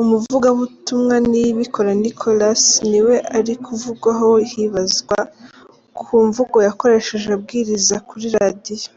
Umuvugabutumwa 0.00 1.14
Niyibikora 1.28 1.90
Nicolas 2.02 2.62
ni 2.90 3.00
we 3.06 3.16
ari 3.36 3.52
kuvugwaho 3.64 4.28
hibazwa 4.50 5.16
ku 6.00 6.14
mvugo 6.26 6.56
yakoresheje 6.66 7.28
abwiriza 7.36 7.96
kuri 8.08 8.26
radiyo. 8.38 8.90